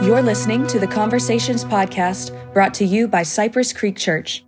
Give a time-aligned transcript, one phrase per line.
[0.00, 4.44] You're listening to the Conversations Podcast brought to you by Cypress Creek Church.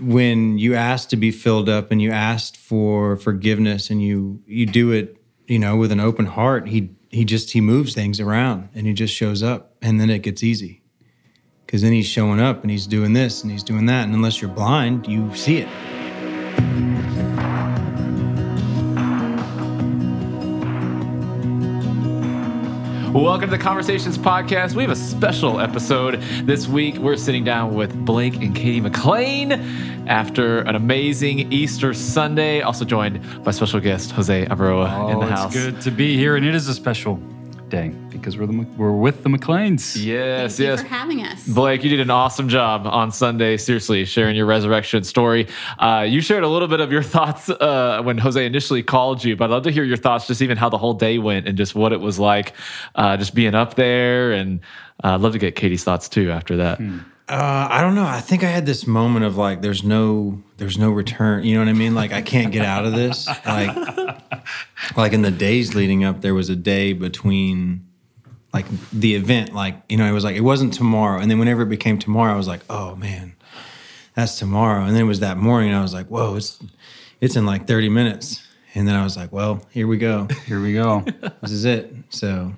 [0.00, 4.66] When you ask to be filled up and you ask for forgiveness and you you
[4.66, 8.68] do it, you know, with an open heart, he he just he moves things around
[8.74, 10.82] and he just shows up and then it gets easy.
[11.68, 14.42] Cuz then he's showing up and he's doing this and he's doing that and unless
[14.42, 15.68] you're blind, you see it.
[23.12, 24.74] Welcome to the Conversations Podcast.
[24.74, 26.96] We have a special episode this week.
[26.96, 29.52] We're sitting down with Blake and Katy McLean
[30.08, 32.62] after an amazing Easter Sunday.
[32.62, 35.54] Also joined by special guest Jose Avaroa in the Oh, house.
[35.54, 37.16] It's good to be here, and it is a special
[37.72, 39.96] day because we're the we're with the McLeans.
[39.96, 40.82] Yes, Thank you yes.
[40.82, 41.48] for having us.
[41.48, 43.56] Blake, you did an awesome job on Sunday.
[43.56, 45.48] Seriously, sharing your resurrection story.
[45.78, 49.34] Uh, you shared a little bit of your thoughts uh, when Jose initially called you,
[49.34, 51.56] but I'd love to hear your thoughts, just even how the whole day went and
[51.56, 52.52] just what it was like,
[52.94, 54.32] uh, just being up there.
[54.32, 54.60] And
[55.02, 56.78] uh, I'd love to get Katy's thoughts too after that.
[57.32, 58.04] Uh, I don't know.
[58.04, 61.44] I think I had this moment of like, there's no, there's no return.
[61.44, 61.94] You know what I mean?
[61.94, 63.26] Like, I can't get out of this.
[63.46, 63.74] Like,
[64.96, 67.86] like in the days leading up, there was a day between
[68.52, 69.54] like the event.
[69.54, 72.34] Like, you know, it was like it wasn't tomorrow, and then whenever it became tomorrow,
[72.34, 73.34] I was like, oh man,
[74.14, 74.84] that's tomorrow.
[74.84, 76.58] And then it was that morning, and I was like, whoa, it's
[77.22, 78.46] it's in like 30 minutes.
[78.74, 80.28] And then I was like, well, here we go.
[80.46, 81.04] Here we go.
[81.42, 81.94] This is it.
[82.08, 82.54] So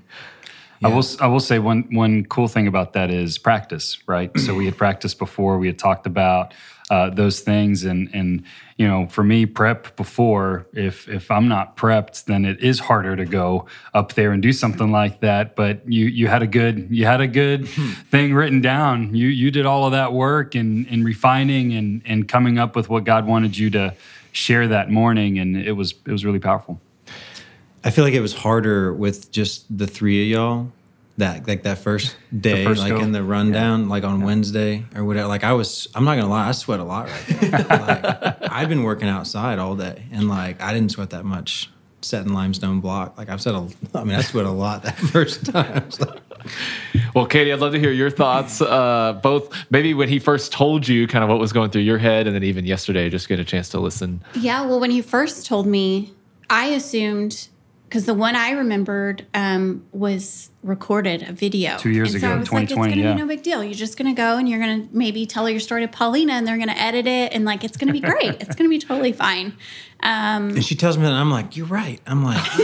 [0.82, 4.36] I will I will say one one cool thing about that is practice, right?
[4.38, 5.58] so we had practiced before.
[5.58, 6.52] We had talked about
[6.90, 8.44] uh, those things, and and
[8.76, 10.66] you know, for me, prep before.
[10.72, 14.52] If if I'm not prepped, then it is harder to go up there and do
[14.52, 15.56] something like that.
[15.56, 17.68] But you you had a good you had a good
[18.10, 19.14] thing written down.
[19.14, 22.88] You you did all of that work and and refining and and coming up with
[22.88, 23.94] what God wanted you to
[24.32, 26.80] share that morning, and it was it was really powerful.
[27.84, 30.72] I feel like it was harder with just the three of y'all.
[31.18, 32.98] That like that first day, first like go?
[32.98, 35.28] in the rundown, like on Wednesday or whatever.
[35.28, 37.50] Like I was, I'm not gonna lie, I sweat a lot right there.
[37.70, 42.32] like I've been working outside all day, and like I didn't sweat that much setting
[42.32, 43.16] limestone block.
[43.16, 45.82] Like I've said, a, I mean, I sweat a lot that first time.
[45.82, 46.20] I was like,
[47.14, 48.60] Well, Katy, I'd love to hear your thoughts.
[48.60, 51.98] Uh, both maybe when he first told you kind of what was going through your
[51.98, 54.20] head, and then even yesterday, just get a chance to listen.
[54.34, 56.12] Yeah, well, when he first told me,
[56.50, 57.48] I assumed
[57.94, 62.34] because the one I remembered um, was recorded a video Two years and so ago,
[62.34, 63.14] I was like, it's gonna yeah.
[63.14, 63.62] be no big deal.
[63.62, 66.58] You're just gonna go and you're gonna maybe tell your story to Paulina, and they're
[66.58, 68.34] gonna edit it, and like it's gonna be great.
[68.40, 69.56] it's gonna be totally fine.
[70.00, 72.00] and she tells me that, and I'm like, you're right.
[72.04, 72.44] I'm like,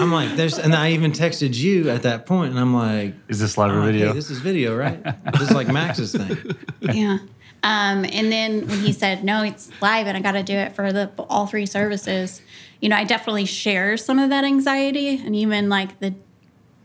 [0.00, 3.38] I'm like, there's, and I even texted you at that point, and I'm like, Is
[3.38, 4.08] this live I'm or like, video?
[4.08, 5.00] hey, this is video, right?
[5.32, 6.38] this is like Max's thing.
[6.80, 7.18] yeah.
[7.62, 10.74] Um, and then when he said, no, it's live and I got to do it
[10.74, 12.42] for the all three services,
[12.80, 15.22] you know, I definitely share some of that anxiety.
[15.24, 16.14] And even like the,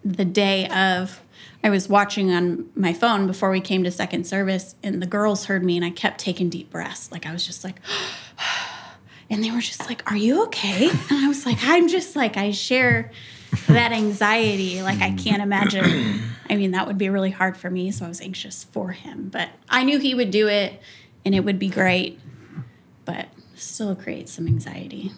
[0.05, 1.21] the day of,
[1.63, 5.45] I was watching on my phone before we came to second service and the girls
[5.45, 7.11] heard me and I kept taking deep breaths.
[7.11, 7.79] Like I was just like,
[9.29, 10.89] and they were just like, are you okay?
[10.89, 13.11] And I was like, I'm just like, I share
[13.67, 14.81] that anxiety.
[14.81, 16.21] Like I can't imagine.
[16.49, 17.91] I mean, that would be really hard for me.
[17.91, 20.79] So I was anxious for him, but I knew he would do it
[21.25, 22.19] and it would be great,
[23.05, 25.11] but still creates some anxiety.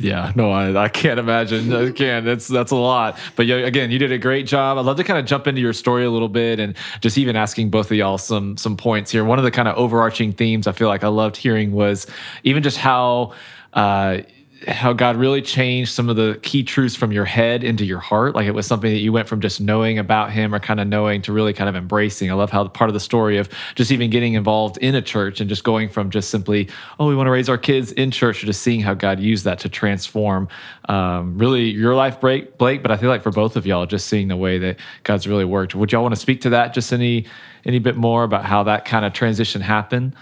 [0.00, 1.72] Yeah, no, I, I can't imagine.
[1.72, 2.24] I can't.
[2.24, 3.18] That's that's a lot.
[3.34, 4.78] But yeah, again, you did a great job.
[4.78, 7.34] I'd love to kind of jump into your story a little bit and just even
[7.34, 9.24] asking both of y'all some some points here.
[9.24, 12.06] One of the kind of overarching themes I feel like I loved hearing was
[12.44, 13.32] even just how.
[13.74, 14.22] Uh,
[14.66, 18.34] how God really changed some of the key truths from your head into your heart.
[18.34, 20.88] Like it was something that you went from just knowing about Him or kind of
[20.88, 22.30] knowing to really kind of embracing.
[22.30, 25.40] I love how part of the story of just even getting involved in a church
[25.40, 28.40] and just going from just simply, oh, we want to raise our kids in church,
[28.40, 30.48] to just seeing how God used that to transform
[30.88, 32.58] um, really your life, Blake.
[32.58, 35.28] Blake, but I feel like for both of y'all, just seeing the way that God's
[35.28, 35.74] really worked.
[35.74, 36.74] Would y'all want to speak to that?
[36.74, 37.26] Just any
[37.64, 40.14] any bit more about how that kind of transition happened?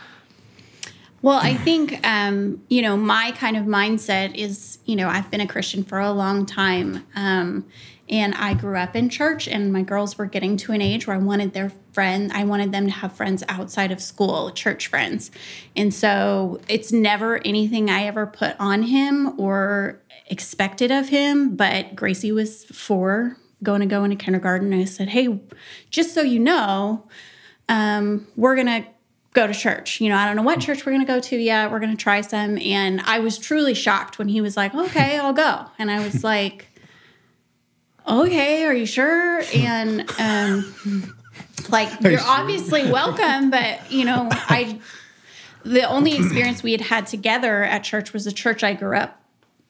[1.26, 5.40] Well, I think, um, you know, my kind of mindset is, you know, I've been
[5.40, 7.04] a Christian for a long time.
[7.16, 7.66] Um,
[8.08, 11.16] and I grew up in church, and my girls were getting to an age where
[11.16, 15.32] I wanted their friend, I wanted them to have friends outside of school, church friends.
[15.74, 21.56] And so it's never anything I ever put on him or expected of him.
[21.56, 24.72] But Gracie was four, going to go into kindergarten.
[24.72, 25.40] I said, hey,
[25.90, 27.08] just so you know,
[27.68, 28.88] um, we're going to
[29.36, 30.00] go to church.
[30.00, 31.70] You know, I don't know what church we're going to go to yet.
[31.70, 32.58] We're going to try some.
[32.58, 35.66] And I was truly shocked when he was like, okay, I'll go.
[35.78, 36.68] And I was like,
[38.08, 39.42] okay, are you sure?
[39.54, 41.14] And, um,
[41.68, 44.80] like, you're obviously welcome, but, you know, I,
[45.64, 49.20] the only experience we had had together at church was the church I grew up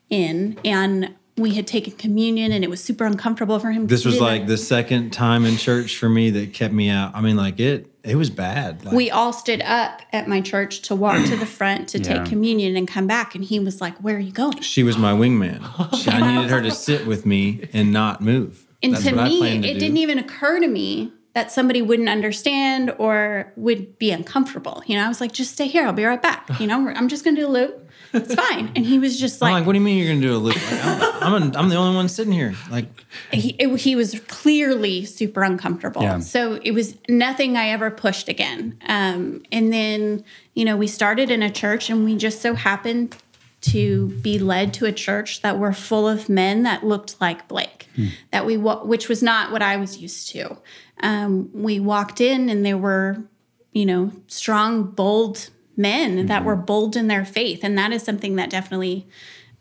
[0.09, 0.59] in.
[0.65, 3.87] And we had taken communion and it was super uncomfortable for him.
[3.89, 7.15] This was like the second time in church for me that kept me out.
[7.15, 8.85] I mean, like it, it was bad.
[8.85, 12.05] Like, we all stood up at my church to walk to the front to Yeah.
[12.19, 13.35] take communion and come back.
[13.35, 14.61] And he was like, Where are you going?
[14.63, 15.61] she was my wingman.
[15.97, 18.67] She, I needed her to sit with me and not move.
[18.83, 19.81] And That's to me, to it do.
[19.81, 24.83] didn't even occur to me that somebody wouldn't understand or would be uncomfortable.
[24.87, 25.85] You know, I was like, just stay here.
[25.87, 26.49] I'll be right back.
[26.61, 27.86] You know, I'm just going to do a loop.
[28.13, 28.73] It's fine.
[28.77, 30.39] And he was just I'm like, like, what do you mean you're gonna do a
[30.39, 30.55] loop?
[30.57, 32.55] Like, I'm, I'm, an- I'm the only one sitting here.
[32.71, 32.87] Like,
[33.33, 36.03] he, it- he was clearly super uncomfortable.
[36.03, 36.19] Yeah.
[36.21, 38.79] So it was nothing I ever pushed again.
[38.89, 40.25] Um, and then,
[40.55, 43.17] you know, we started in a church and we just so happened
[43.63, 47.89] to be led to a church that were full of men that looked like Blake,
[48.31, 50.57] that we, which was not what I was used to.
[51.03, 53.25] Um, we walked in and there were,
[53.73, 57.61] you know, strong, bold men that were bold in their faith.
[57.63, 59.07] And that is something that definitely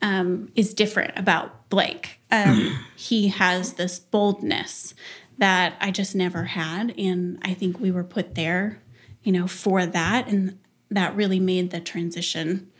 [0.01, 2.19] um, is different about Blake.
[2.31, 4.93] Um, he has this boldness
[5.37, 6.97] that I just never had.
[6.97, 8.81] And I think we were put there,
[9.23, 10.27] you know, for that.
[10.27, 10.57] And
[10.89, 12.71] that really made the transition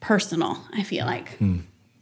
[0.00, 1.38] personal, I feel like.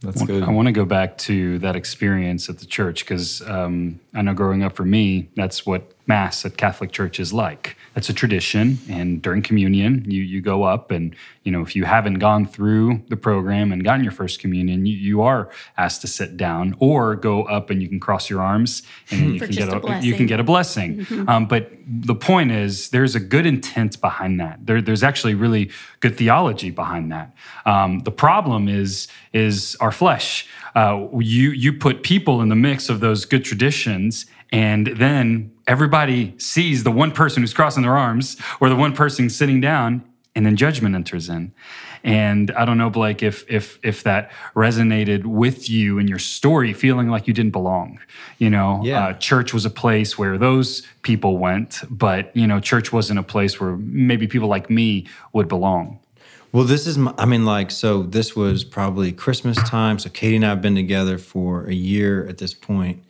[0.03, 0.43] That's good.
[0.43, 4.33] I want to go back to that experience at the church because um, I know
[4.33, 7.77] growing up for me, that's what Mass at Catholic Church is like.
[7.95, 11.15] That's a tradition, and during communion, you you go up, and
[11.45, 14.97] you know if you haven't gone through the program and gotten your first communion, you,
[15.09, 15.43] you are
[15.77, 19.41] asked to sit down or go up, and you can cross your arms, and you
[19.41, 20.17] can get a a, you blessing.
[20.19, 20.91] can get a blessing.
[21.29, 24.67] Um, but the point is, there's a good intent behind that.
[24.67, 25.71] There, there's actually really
[26.01, 27.29] good theology behind that.
[27.67, 30.47] Um, the problem is is our flesh.
[30.75, 36.35] Uh, you you put people in the mix of those good traditions, and then everybody
[36.39, 40.03] sees the one person who's crossing their arms or the one person sitting down,
[40.35, 41.53] and then judgment enters in.
[42.03, 46.73] And I don't know, Blake, if if if that resonated with you in your story,
[46.73, 48.01] feeling like you didn't belong.
[48.39, 49.07] You know, Yeah.
[49.09, 53.23] uh, church was a place where those people went, but you know, church wasn't a
[53.23, 55.99] place where maybe people like me would belong.
[56.53, 60.01] Well, this is, my, I mean, like, so this was probably Christmas time.
[60.01, 63.05] So Katy and I have been together for a year at this point.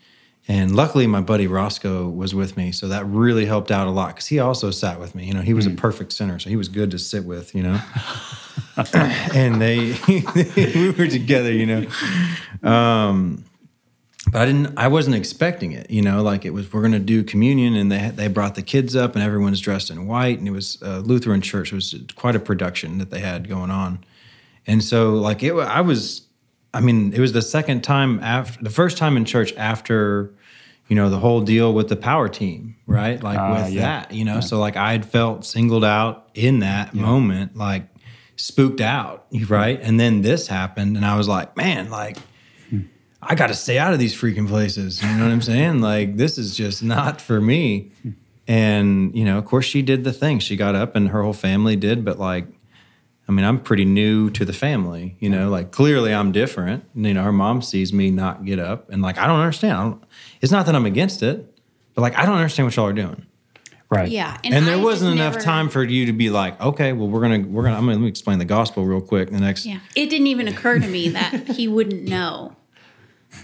[0.50, 2.72] And luckily, my buddy Roscoe was with me.
[2.72, 5.24] So that really helped out a lot because he also sat with me.
[5.26, 6.40] You know, he was a perfect sinner.
[6.40, 7.80] So he was good to sit with, you know.
[8.92, 11.86] and they, we were together, you know.
[12.68, 13.44] Um,
[14.32, 14.76] but I didn't.
[14.76, 15.88] I wasn't expecting it.
[15.88, 16.72] You know, like it was.
[16.72, 19.88] We're going to do communion, and they they brought the kids up, and everyone's dressed
[19.88, 21.70] in white, and it was a Lutheran church.
[21.70, 24.04] It was quite a production that they had going on,
[24.66, 25.52] and so like it.
[25.52, 26.22] I was.
[26.72, 30.32] I mean, it was the second time after the first time in church after,
[30.90, 33.22] you know, the whole deal with the power team, right?
[33.22, 33.82] Like Ah, with yeah.
[33.82, 34.40] that, you know.
[34.40, 37.84] So like I had felt singled out in that moment, like
[38.36, 39.80] spooked out, right?
[39.80, 42.18] And then this happened, and I was like, man, like.
[43.22, 45.02] I got to stay out of these freaking places.
[45.02, 45.80] You know what I'm saying?
[45.92, 47.92] Like, this is just not for me.
[48.48, 50.38] And, you know, of course, she did the thing.
[50.38, 52.02] She got up and her whole family did.
[52.02, 52.46] But, like,
[53.30, 56.82] I mean, I'm pretty new to the family, you know, like, clearly I'm different.
[56.96, 58.90] You know, her mom sees me not get up.
[58.90, 59.76] And, like, I don't understand.
[59.78, 60.02] I don't,
[60.40, 61.56] it's not that I'm against it,
[61.94, 63.24] but, like, I don't understand what y'all are doing.
[63.88, 64.08] Right.
[64.10, 64.36] Yeah.
[64.42, 67.20] And, there I wasn't enough never- time for you to be like, okay, well, we're
[67.20, 69.30] going to, we're going to, I'm going to let me explain the gospel real quick.
[69.30, 69.78] The next, Yeah.
[69.94, 72.56] It didn't even occur to me that he wouldn't know.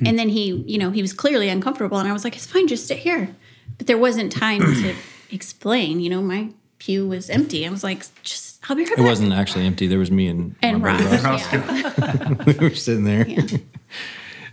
[0.04, 1.98] And then he, you know, he was clearly uncomfortable.
[1.98, 3.36] And I was like, it's fine, just sit here.
[3.78, 4.96] But there wasn't time to
[5.30, 6.00] explain.
[6.00, 7.66] You know, my pew was empty.
[7.66, 9.86] I was like, just, I'll be right it wasn't actually empty.
[9.86, 11.24] There was me and, And Ross.
[11.24, 11.52] Ross.
[11.52, 12.34] Yeah.
[12.46, 13.26] we were sitting there.
[13.26, 13.42] Yeah.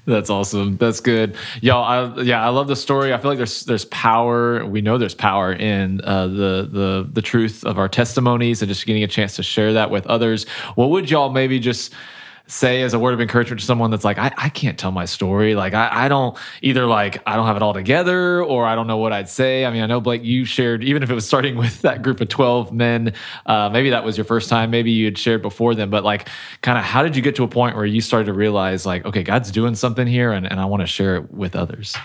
[0.05, 0.75] That's awesome.
[0.75, 1.83] That's good, y'all.
[1.83, 3.13] I, yeah, I love the story.
[3.13, 4.65] I feel like there's there's power.
[4.65, 8.85] We know there's power in uh, the the the truth of our testimonies and just
[8.85, 10.45] getting a chance to share that with others.
[10.75, 11.93] What would y'all maybe just
[12.47, 15.05] say as a word of encouragement to someone that's like, I, I can't tell my
[15.05, 15.55] story.
[15.55, 18.88] Like I, I don't either like I don't have it all together or I don't
[18.88, 19.65] know what I'd say.
[19.65, 22.21] I mean, I know Blake, you shared, even if it was starting with that group
[22.21, 23.13] of 12 men,
[23.45, 26.27] uh, maybe that was your first time, maybe you had shared before them, but like
[26.62, 29.05] kind of how did you get to a point where you started to realize like,
[29.05, 31.95] okay, God's doing something here and, and I want to share it with others?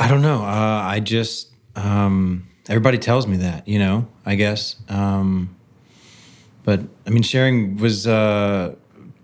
[0.00, 0.42] I don't know.
[0.42, 4.06] Uh, I just um, everybody tells me that, you know.
[4.26, 5.56] I guess, um,
[6.64, 8.74] but I mean, sharing was uh,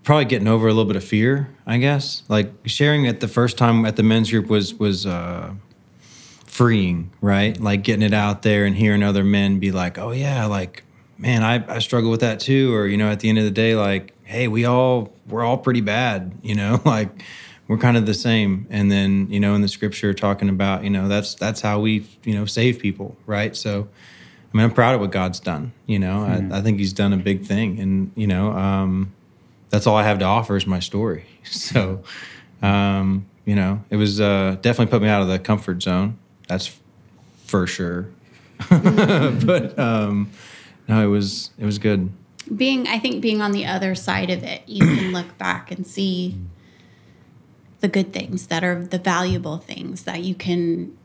[0.04, 1.48] probably getting over a little bit of fear.
[1.66, 5.54] I guess, like sharing it the first time at the men's group was was uh,
[6.46, 7.58] freeing, right?
[7.60, 10.84] Like getting it out there and hearing other men be like, "Oh yeah, like
[11.18, 13.50] man, I, I struggle with that too," or you know, at the end of the
[13.50, 17.24] day, like, "Hey, we all we're all pretty bad," you know, like
[17.66, 18.66] we're kind of the same.
[18.70, 22.06] And then you know, in the scripture, talking about you know that's that's how we
[22.22, 23.56] you know save people, right?
[23.56, 23.88] So.
[24.46, 25.72] I mean, I'm proud of what God's done.
[25.84, 29.12] You know, I, I think He's done a big thing, and you know, um,
[29.74, 31.26] that's all I have to offer is my story.
[31.44, 32.02] So,
[32.62, 36.16] um, you know, it was uh, definitely put me out of the comfort zone.
[36.48, 36.78] That's
[37.44, 38.08] for sure.
[38.70, 40.30] but um,
[40.88, 42.10] no, it was it was good.
[42.56, 45.86] being i think being on the other side of it you can look back and
[45.86, 46.36] see
[47.80, 50.96] the good things that are the valuable things that you can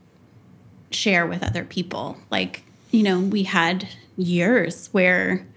[0.91, 5.47] share with other people like you know we had years where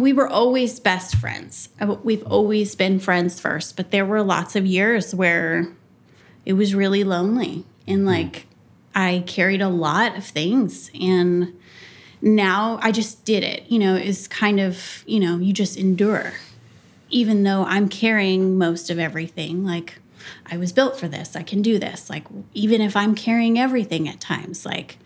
[0.00, 4.56] we were always best friends Uh, we've always been friends first but there were lots
[4.56, 5.68] of years where
[6.44, 8.46] it was really lonely and like
[8.94, 11.54] i carried a lot of things and
[12.20, 13.64] now I just did it.
[13.68, 16.32] You know, it's kind of, you know, you just endure.
[17.10, 19.98] Even though I'm carrying most of everything, like
[20.50, 22.10] I was built for this, I can do this.
[22.10, 24.98] Like, even if I'm carrying everything at times, like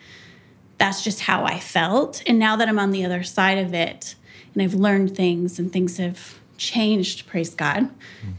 [0.78, 2.22] that's just how I felt.
[2.26, 4.16] And now that I'm on the other side of it
[4.54, 7.90] and I've learned things and things have changed, praise God,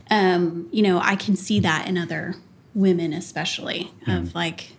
[0.10, 2.36] um, you know, I can see that in other
[2.74, 4.72] women, especially, of like,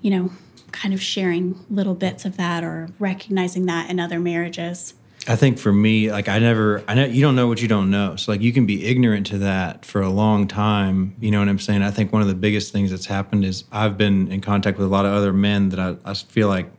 [0.00, 0.30] you know,
[0.72, 4.94] kind of sharing little bits of that or recognizing that in other marriages.
[5.26, 7.90] I think for me, like I never, I know you don't know what you don't
[7.90, 8.16] know.
[8.16, 11.16] So like you can be ignorant to that for a long time.
[11.20, 11.82] You know what I'm saying?
[11.82, 14.86] I think one of the biggest things that's happened is I've been in contact with
[14.86, 16.70] a lot of other men that I, I feel like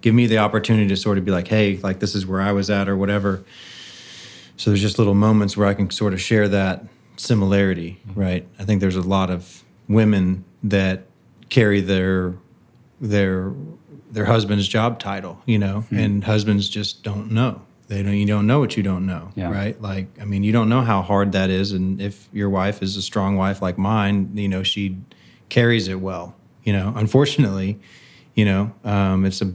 [0.00, 2.52] give me the opportunity to sort of be like, hey, like this is where I
[2.52, 3.42] was at or whatever.
[4.56, 6.84] So there's just little moments where I can sort of share that
[7.16, 8.46] similarity, right?
[8.58, 11.04] I think there's a lot of women that
[11.48, 12.34] carry their
[13.00, 13.52] their
[14.10, 17.62] their husband's job title, you know, and husbands just don't know.
[17.88, 18.14] They don't.
[18.14, 19.50] You don't know what you don't know, Yeah.
[19.50, 19.80] right?
[19.80, 22.96] Like, I mean, you don't know how hard that is, and if your wife is
[22.96, 24.96] a strong wife like mine, you know, she
[25.48, 26.34] carries it well.
[26.64, 27.78] You know, unfortunately,
[28.34, 29.50] you know, um, it's a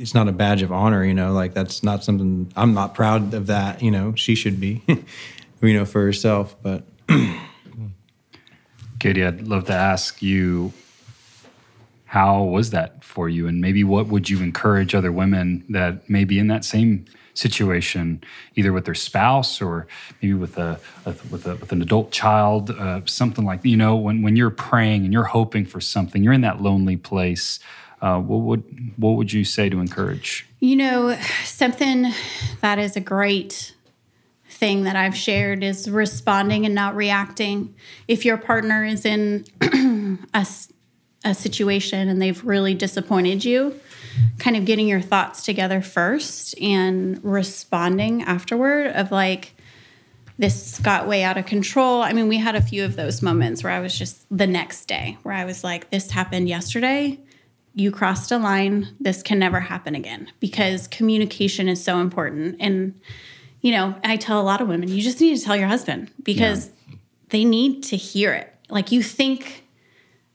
[0.00, 1.04] it's not a badge of honor.
[1.04, 3.46] You know, like that's not something I'm not proud of.
[3.46, 4.82] That you know, she should be,
[5.62, 6.56] you know, for herself.
[6.62, 6.84] But
[8.98, 10.72] Katy, I'd love to ask you
[12.06, 13.46] how was that for you?
[13.46, 18.22] And maybe what would you encourage other women that may be in that same situation,
[18.54, 19.86] either with their spouse or
[20.22, 23.68] maybe with a, a with a with an adult child, uh, something like that?
[23.68, 26.96] you know, when when you're praying and you're hoping for something, you're in that lonely
[26.96, 27.58] place.
[28.06, 30.46] Uh, what would what would you say to encourage?
[30.60, 32.12] You know, something
[32.60, 33.74] that is a great
[34.48, 37.74] thing that I've shared is responding and not reacting.
[38.06, 39.44] If your partner is in
[40.34, 40.46] a,
[41.24, 43.74] a situation and they've really disappointed you,
[44.38, 49.52] kind of getting your thoughts together first and responding afterward of like,
[50.38, 52.02] this got way out of control.
[52.02, 54.84] I mean, we had a few of those moments where I was just the next
[54.84, 57.18] day where I was like, this happened yesterday.
[57.76, 58.88] You crossed a line.
[58.98, 62.56] This can never happen again because communication is so important.
[62.58, 62.98] And,
[63.60, 66.10] you know, I tell a lot of women, you just need to tell your husband
[66.22, 66.70] because
[67.28, 68.50] they need to hear it.
[68.70, 69.66] Like you think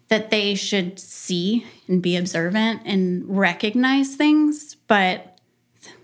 [0.10, 5.40] that they should see and be observant and recognize things, but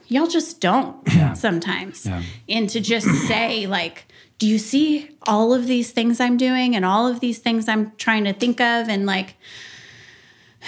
[0.08, 2.06] y'all just don't sometimes.
[2.08, 2.24] Yeah.
[2.50, 6.84] And to just say, like, do you see all of these things I'm doing and
[6.84, 8.89] all of these things I'm trying to think of?
[8.89, 9.36] And like,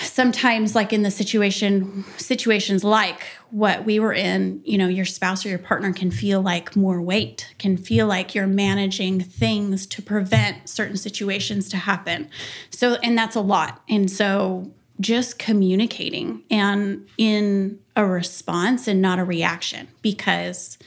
[0.04, 5.46] sometimes like in the situation situations like what we were in you know your spouse
[5.46, 10.02] or your partner can feel like more weight can feel like you're managing things to
[10.02, 12.30] prevent certain situations to happen.
[12.70, 13.82] So and that's a lot.
[13.90, 19.88] And so just communicating and in a response and not a reaction.
[20.02, 20.78] Because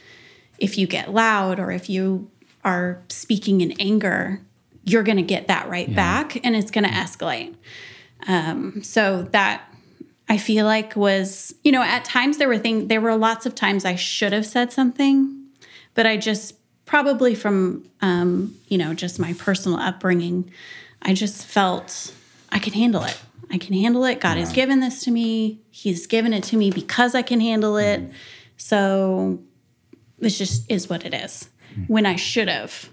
[0.59, 2.29] if you get loud or if you
[2.63, 4.41] are speaking in anger
[4.85, 7.55] you're going to get that right back and it's going to escalate
[8.27, 9.63] um, so that
[10.29, 13.55] I feel like was, you know, at times there were things, there were lots of
[13.55, 15.47] times I should have said something,
[15.93, 20.51] but I just probably from, um, you know, just my personal upbringing,
[21.01, 22.13] I just felt
[22.49, 23.19] I can handle it.
[23.51, 24.19] I can handle it.
[24.19, 25.59] God has given this to me.
[25.69, 28.01] He's given it to me because I can handle it.
[28.57, 29.39] So
[30.17, 31.49] this just is what it is.
[31.87, 32.89] When I should have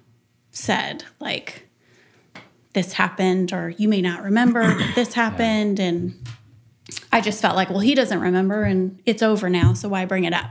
[0.50, 1.68] said, like,
[2.72, 6.14] this happened or you may not remember that this happened and
[7.12, 10.24] i just felt like well he doesn't remember and it's over now so why bring
[10.24, 10.50] it up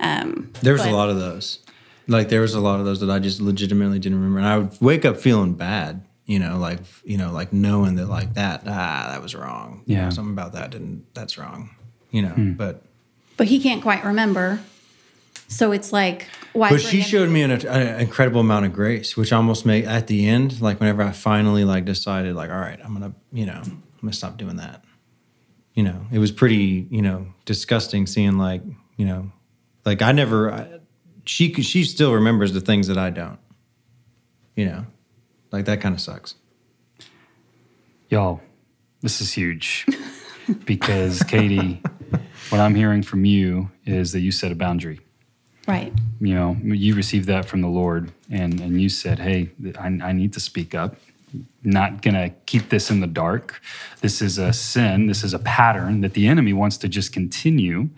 [0.00, 1.60] um, there was a lot of those.
[2.08, 4.58] Like there was a lot of those that I just legitimately didn't remember, and I
[4.58, 6.04] would wake up feeling bad.
[6.26, 9.82] You know, like you know, like knowing that like that ah that was wrong.
[9.86, 10.08] You know, Yeah.
[10.08, 11.70] something about that didn't that's wrong.
[12.10, 12.82] You know, but
[13.36, 14.58] but he can't quite remember
[15.48, 19.32] so it's like why but she showed me an, an incredible amount of grace, which
[19.32, 22.92] almost made at the end, like whenever I finally like decided, like, all right, I'm
[22.94, 24.84] gonna, you know, I'm gonna stop doing that.
[25.74, 28.62] You know, it was pretty, you know, disgusting seeing like,
[28.96, 29.32] you know,
[29.84, 30.80] like I never, I,
[31.24, 33.38] she she still remembers the things that I don't.
[34.56, 34.86] you know,
[35.50, 36.34] like that kind of sucks.
[38.10, 38.40] Y'all,
[39.00, 39.86] this is huge
[40.66, 41.82] because Katy,
[42.50, 45.00] what I'm hearing from you is that you set a boundary.
[45.72, 45.90] Right.
[46.20, 49.48] You know, you received that from the Lord, and and you said, "Hey,
[49.78, 50.96] I, I need to speak up.
[51.62, 53.60] Not gonna keep this in the dark.
[54.00, 55.06] This is a sin.
[55.06, 57.90] This is a pattern that the enemy wants to just continue."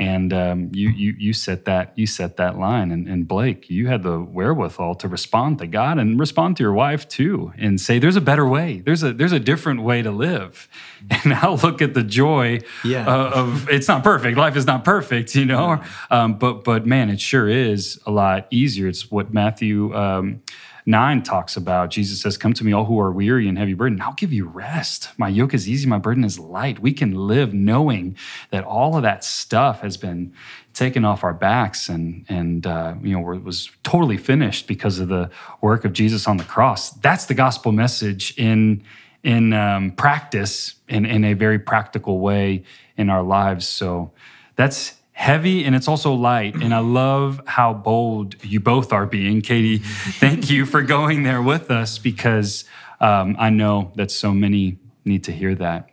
[0.00, 3.88] And um, you you you set that you set that line, and, and Blake, you
[3.88, 7.98] had the wherewithal to respond to God and respond to your wife too, and say,
[7.98, 8.80] "There's a better way.
[8.86, 10.68] There's a there's a different way to live."
[11.10, 13.06] And now look at the joy Yeah.
[13.08, 14.36] uh, of it's not perfect.
[14.38, 15.80] Life is not perfect, you know.
[16.12, 18.86] Um, but but man, it sure is a lot easier.
[18.86, 19.92] It's what Matthew.
[19.96, 20.42] Um,
[20.88, 21.90] 9 talks about.
[21.90, 24.02] Jesus says, Come to me, all who are weary and heavy burdened.
[24.02, 25.10] I'll give you rest.
[25.18, 26.78] My yoke is easy, my burden is light.
[26.78, 28.16] We can live knowing
[28.50, 30.32] that all of that stuff has been
[30.72, 35.30] taken off our backs and, and uh, you know, was totally finished because of the
[35.60, 36.88] work of Jesus on the cross.
[36.92, 38.82] That's the gospel message in,
[39.22, 42.64] in um, practice, in, in a very practical way
[42.96, 43.68] in our lives.
[43.68, 44.12] So
[44.56, 46.54] that's heavy and it's also light.
[46.54, 49.42] And I love how bold you both are being.
[49.42, 49.78] Katy,
[50.22, 52.64] thank you for going there with us because
[53.00, 55.90] um, I know that so many need to hear that.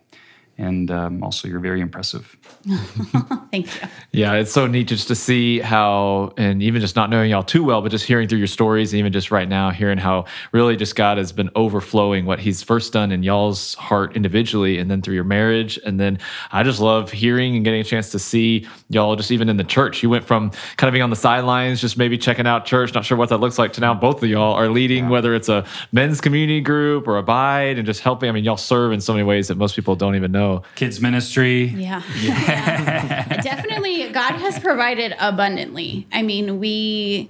[0.57, 2.37] And um, also, you're very impressive.
[3.51, 3.89] Thank you.
[4.13, 7.61] Yeah, it's so neat just to see how, and even just not knowing y'all too
[7.61, 10.77] well, but just hearing through your stories, and even just right now, hearing how really
[10.77, 15.01] just God has been overflowing what He's first done in y'all's heart individually, and then
[15.01, 15.77] through your marriage.
[15.85, 16.19] And then
[16.53, 19.63] I just love hearing and getting a chance to see y'all just even in the
[19.65, 20.03] church.
[20.03, 23.03] You went from kind of being on the sidelines, just maybe checking out church, not
[23.03, 25.65] sure what that looks like, to now both of y'all are leading, whether it's a
[25.91, 28.29] men's community group or abide, and just helping.
[28.29, 30.44] I mean, y'all serve in so many ways that most people don't even know.
[30.75, 31.65] Kids ministry.
[31.65, 32.01] Yeah.
[32.21, 33.41] Yeah.
[33.41, 36.07] Definitely, God has provided abundantly.
[36.11, 37.29] I mean, we,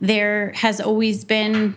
[0.00, 1.76] there has always been,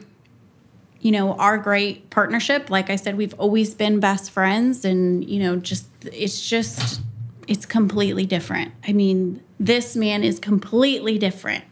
[1.02, 2.70] you know, our great partnership.
[2.70, 7.02] Like I said, we've always been best friends, and, you know, just, it's just,
[7.48, 8.74] it's completely different.
[8.88, 11.64] I mean, this man is completely different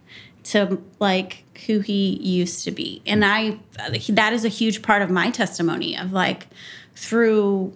[0.46, 3.02] to like who he used to be.
[3.06, 3.60] And I,
[4.10, 6.48] that is a huge part of my testimony of like
[6.96, 7.76] through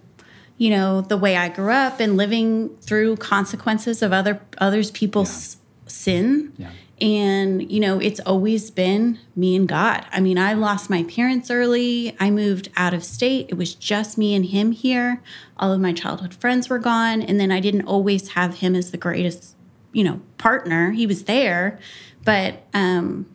[0.62, 5.56] you know the way i grew up and living through consequences of other others people's
[5.88, 6.52] sin.
[6.56, 6.70] Yeah.
[7.00, 10.06] and you know it's always been me and god.
[10.12, 12.16] I mean i lost my parents early.
[12.20, 13.46] I moved out of state.
[13.48, 15.20] It was just me and him here.
[15.56, 17.22] All of my childhood friends were gone.
[17.22, 19.56] And then i didn't always have him as the greatest
[19.92, 20.92] you know partner.
[20.92, 21.80] He was there.
[22.24, 23.26] But um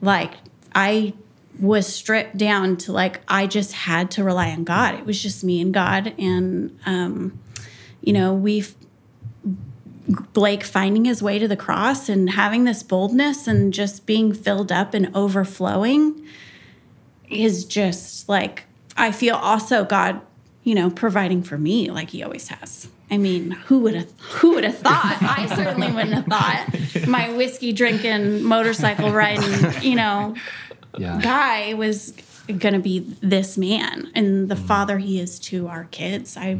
[0.00, 0.34] like
[0.74, 1.14] I
[1.60, 4.94] was stripped down to like I just had to rely on God.
[4.94, 7.38] It was just me and God, and um,
[8.00, 8.74] you know we've
[10.32, 14.70] Blake finding his way to the cross and having this boldness and just being filled
[14.70, 16.24] up and overflowing
[17.28, 18.64] is just like
[18.96, 20.20] I feel also God,
[20.62, 22.88] you know, providing for me like he always has.
[23.10, 25.18] I mean, who would have who would have thought?
[25.22, 30.34] I certainly wouldn't have thought my whiskey drinking, motorcycle riding, you know,
[30.98, 31.20] Yeah.
[31.20, 32.12] guy was
[32.46, 34.66] going to be this man and the mm.
[34.66, 36.36] father he is to our kids.
[36.36, 36.58] I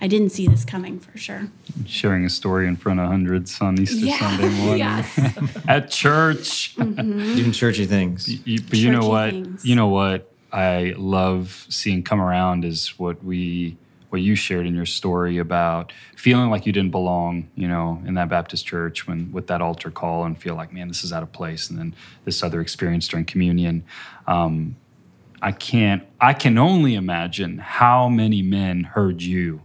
[0.00, 1.48] I didn't see this coming for sure.
[1.86, 5.18] Sharing a story in front of hundreds on Easter Sunday morning yes.
[5.68, 6.76] at church.
[6.76, 7.36] Mm-hmm.
[7.36, 8.28] Doing churchy things.
[8.46, 9.30] You, but you know what?
[9.30, 9.64] things.
[9.64, 13.78] You know what I love seeing come around is what we
[14.16, 18.14] what you shared in your story about feeling like you didn't belong, you know, in
[18.14, 21.22] that Baptist church when with that altar call and feel like, man, this is out
[21.22, 23.84] of place, and then this other experience during communion.
[24.26, 24.76] Um,
[25.42, 26.02] I can't.
[26.18, 29.60] I can only imagine how many men heard you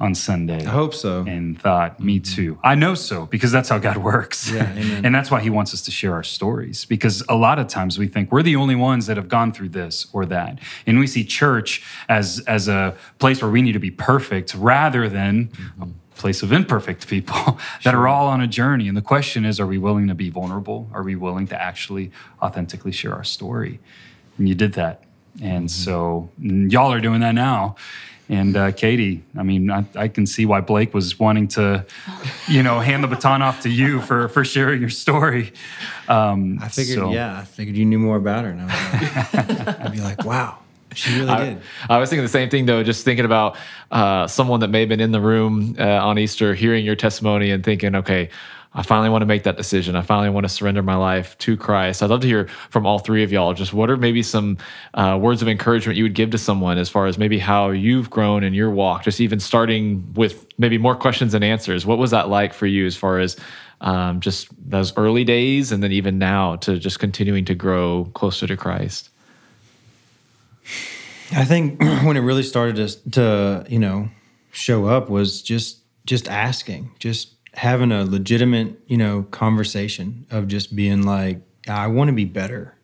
[0.00, 1.24] on Sunday I hope so.
[1.28, 2.34] and thought, me mm-hmm.
[2.34, 2.58] too.
[2.64, 4.50] I know so because that's how God works.
[4.50, 5.04] Yeah, amen.
[5.04, 7.98] and that's why he wants us to share our stories because a lot of times
[7.98, 10.58] we think we're the only ones that have gone through this or that.
[10.86, 15.08] And we see church as as a place where we need to be perfect rather
[15.08, 15.82] than mm-hmm.
[15.82, 18.88] a place of imperfect people that are all on a journey.
[18.88, 20.88] And the question is, are we willing to be vulnerable?
[20.92, 22.10] Are we willing to actually
[22.42, 23.80] authentically share our story?
[24.38, 25.02] And you did that.
[25.42, 25.84] And mm-hmm.
[25.84, 27.76] so mm, y'all are doing that now.
[28.30, 31.84] And uh, Katy, I mean, I, I can see why Blake was wanting to,
[32.46, 35.52] you know, hand the baton off to you for for sharing your story.
[36.08, 38.50] Um, I figured, so- yeah, I figured you knew more about her.
[38.50, 40.58] And I was like, I'd be like, wow,
[40.94, 41.62] she really I, did.
[41.88, 43.56] I was thinking the same thing though, just thinking about
[43.90, 47.50] uh, someone that may have been in the room uh, on Easter, hearing your testimony
[47.50, 48.30] and thinking, okay,
[48.72, 49.96] I finally want to make that decision.
[49.96, 52.02] I finally want to surrender my life to Christ.
[52.02, 53.52] I'd love to hear from all three of y'all.
[53.52, 54.58] Just what are maybe some
[54.94, 58.10] uh, words of encouragement you would give to someone as far as maybe how you've
[58.10, 61.84] grown in your walk, just even starting with maybe more questions and answers.
[61.84, 63.36] What was that like for you as far as
[63.80, 68.46] um, just those early days and then even now to just continuing to grow closer
[68.46, 69.10] to Christ?
[71.32, 74.10] I think when it really started to, to you know
[74.52, 80.74] show up was just just asking, just having a legitimate you know conversation of just
[80.74, 82.76] being like, I want to be better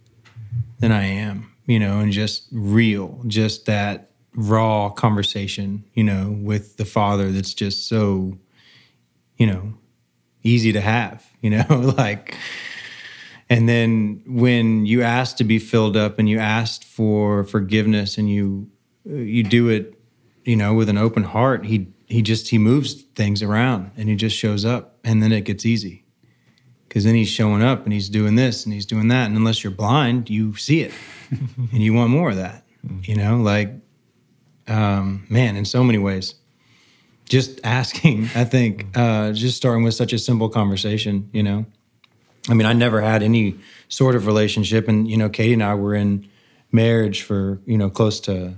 [0.78, 6.76] than I am, you know, and just real, just that raw conversation, you know, with
[6.76, 8.36] the Father that's just so,
[9.38, 9.74] you know,
[10.42, 12.36] easy to have, you know, like
[13.48, 18.28] and then when you ask to be filled up and you ask for forgiveness and
[18.28, 18.68] you
[19.04, 19.94] you do it,
[20.44, 24.16] you know, with an open heart, he he just he moves things around and he
[24.16, 26.04] just shows up and then it gets easy.
[26.88, 29.62] Cuz then he's showing up and he's doing this and he's doing that and unless
[29.62, 30.92] you're blind, you see it.
[31.30, 32.64] and you want more of that.
[33.02, 33.74] You know, like
[34.68, 36.34] um man, in so many ways
[37.28, 41.66] just asking i think uh, just starting with such a simple conversation you know
[42.48, 43.56] I mean, I never had any
[43.88, 46.28] sort of relationship, and you know, Katy and I were in
[46.72, 48.54] marriage for you know close to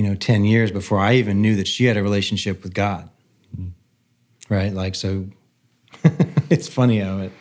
[0.00, 3.10] you know ten years before I even knew that she had a relationship with God.
[3.54, 3.68] Mm-hmm.
[4.48, 5.26] Right, like so.
[6.48, 7.32] it's funny how it.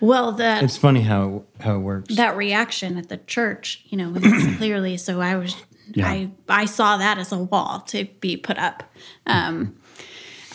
[0.00, 2.16] Well, that it's funny how it, how it works.
[2.16, 4.12] That reaction at the church, you know,
[4.56, 4.96] clearly.
[4.96, 5.54] So I was,
[5.94, 6.08] yeah.
[6.08, 8.82] I I saw that as a wall to be put up.
[9.28, 9.76] Um,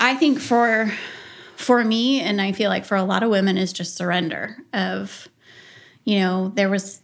[0.01, 0.91] I think for
[1.55, 5.29] for me, and I feel like for a lot of women, is just surrender of,
[6.03, 7.01] you know, there was,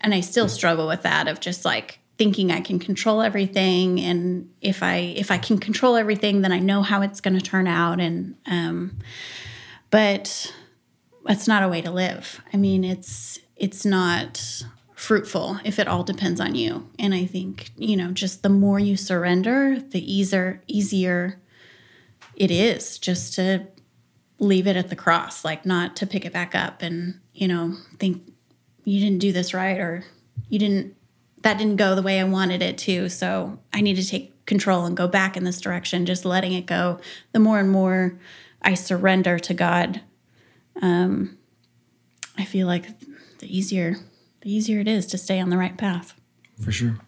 [0.00, 4.48] and I still struggle with that of just like thinking I can control everything, and
[4.60, 7.66] if I if I can control everything, then I know how it's going to turn
[7.66, 9.00] out, and um,
[9.90, 10.54] but
[11.24, 12.40] that's not a way to live.
[12.54, 14.62] I mean, it's it's not
[14.94, 16.88] fruitful if it all depends on you.
[16.96, 21.40] And I think, you know, just the more you surrender, the easier easier
[22.36, 23.66] it is just to
[24.38, 27.74] leave it at the cross, like not to pick it back up and, you know,
[27.98, 28.32] think
[28.84, 30.04] you didn't do this right or
[30.48, 30.94] you didn't,
[31.42, 33.08] that didn't go the way I wanted it to.
[33.08, 36.66] So I need to take control and go back in this direction, just letting it
[36.66, 37.00] go.
[37.32, 38.18] The more and more
[38.62, 40.00] I surrender to God,
[40.80, 41.36] um,
[42.38, 42.86] I feel like
[43.38, 43.96] the easier,
[44.40, 46.14] the easier it is to stay on the right path.
[46.60, 46.98] For sure.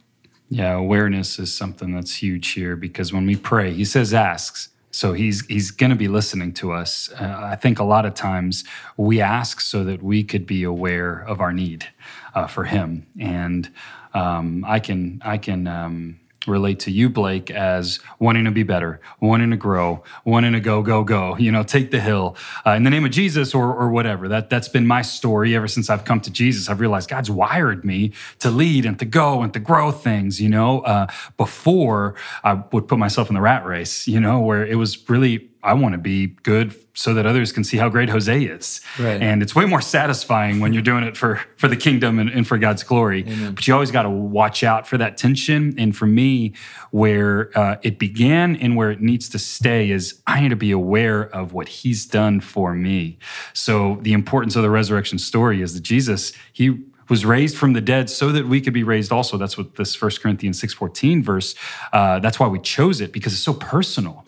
[0.49, 4.69] Yeah, awareness is something that's huge here because when we pray, he says asks.
[4.95, 7.11] So he's he's going to be listening to us.
[7.13, 8.63] Uh, I think a lot of times
[8.97, 11.89] we ask so that we could be aware of our need
[12.33, 13.69] uh, for him, and
[14.15, 15.67] um, I can I can.
[15.67, 20.61] Um, relate to you, Blake, as wanting to be better, wanting to grow, wanting to
[20.61, 23.75] go, go, go, you know, take the hill uh, in the name of Jesus or,
[23.75, 24.29] or whatever.
[24.29, 26.69] That, that's been my story ever since I've come to Jesus.
[26.69, 30.49] I've realized God's wired me to lead and to go and to grow things, you
[30.49, 30.81] know.
[30.81, 35.09] Uh, before I would put myself in the rat race, you know, where it was
[35.09, 38.83] really I want to be good so that others can see how great Jose is.
[38.99, 39.21] Right.
[39.21, 42.47] And it's way more satisfying when you're doing it for for the kingdom and, and
[42.47, 43.25] for God's glory.
[43.27, 43.55] Amen.
[43.55, 45.75] But you always got to watch out for that tension.
[45.79, 46.53] And for me,
[46.91, 50.71] where uh, it began and where it needs to stay is I need to be
[50.71, 53.19] aware of what He's done for me.
[53.55, 57.81] So the importance of the resurrection story is that Jesus He was raised from the
[57.81, 61.55] dead so that we could be raised also that's what this First corinthians 6.14 verse
[61.93, 64.25] uh, that's why we chose it because it's so personal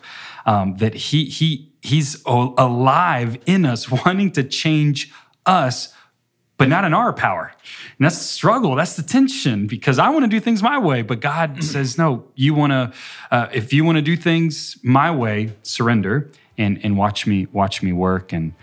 [0.47, 5.13] um, that he he he's alive in us, wanting to change
[5.45, 5.93] us,
[6.57, 7.53] but not in our power.
[7.99, 8.75] And that's the struggle.
[8.75, 12.25] That's the tension because I want to do things my way, but God says, no.
[12.33, 12.93] You want to,
[13.29, 17.83] uh, if you want to do things my way, surrender and and watch me watch
[17.83, 18.53] me work and.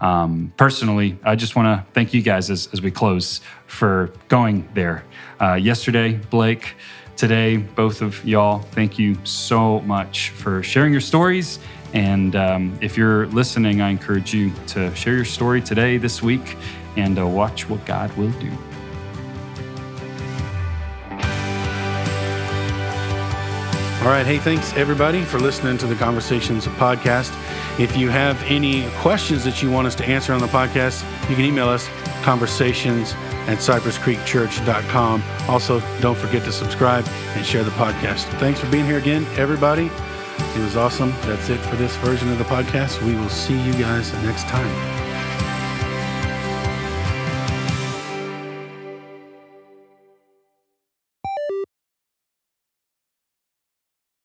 [0.00, 4.68] Um, personally, I just want to thank you guys as, as we close for going
[4.74, 5.04] there.
[5.40, 6.74] Uh, yesterday, Blake,
[7.16, 8.60] today, both of y'all.
[8.60, 11.58] Thank you so much for sharing your stories.
[11.92, 16.56] And um, if you're listening, I encourage you to share your story today, this week,
[16.96, 18.50] and uh, watch what God will do.
[24.04, 24.26] All right.
[24.26, 27.32] Hey, thanks everybody for listening to the Conversations podcast.
[27.80, 31.36] If you have any questions that you want us to answer on the podcast, you
[31.36, 31.88] can email us
[32.22, 33.14] conversations
[33.46, 35.22] at cypresscreekchurch.com.
[35.48, 38.24] Also, don't forget to subscribe and share the podcast.
[38.38, 39.90] Thanks for being here again, everybody.
[40.56, 41.10] It was awesome.
[41.22, 43.02] That's it for this version of the podcast.
[43.02, 44.93] We will see you guys next time.